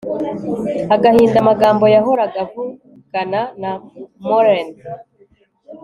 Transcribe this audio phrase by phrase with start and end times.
[0.95, 3.71] agahinda, amagambo yahoraga avugana na
[4.27, 4.69] maureen